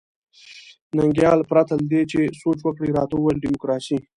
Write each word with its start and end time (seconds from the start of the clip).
ننګیال 0.97 1.39
پرته 1.49 1.73
له 1.79 1.83
دې 1.91 2.01
چې 2.11 2.19
سوچ 2.41 2.59
وکړي 2.63 2.89
راته 2.97 3.13
وویل 3.15 3.37
ډیموکراسي. 3.43 3.97